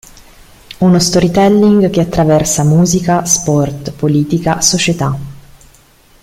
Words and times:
Uno 0.79 0.97
storytelling 0.97 1.91
che 1.91 2.01
attraversa 2.01 2.63
musica, 2.63 3.23
sport, 3.23 3.91
politica, 3.91 4.59
società. 4.59 5.15